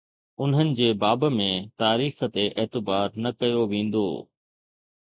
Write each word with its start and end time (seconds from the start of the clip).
انهن 0.45 0.71
جي 0.79 0.87
باب 1.03 1.25
۾ 1.35 1.47
تاريخ 1.83 2.19
تي 2.39 2.45
اعتبار 2.59 3.07
نه 3.23 3.29
ڪيو 3.39 3.61
ويندو. 3.71 4.07